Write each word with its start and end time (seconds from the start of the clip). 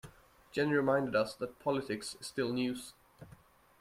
Jenny 0.51 0.73
reminded 0.73 1.15
us 1.15 1.35
that 1.35 1.59
politics 1.59 2.17
is 2.19 2.25
still 2.25 2.51
news. 2.51 2.95